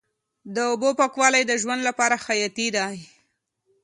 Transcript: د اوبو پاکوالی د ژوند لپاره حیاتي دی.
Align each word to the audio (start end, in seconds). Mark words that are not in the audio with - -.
د 0.55 0.57
اوبو 0.71 0.89
پاکوالی 0.99 1.43
د 1.47 1.51
ژوند 1.61 1.81
لپاره 1.89 2.15
حیاتي 2.25 2.67
دی. 2.75 2.97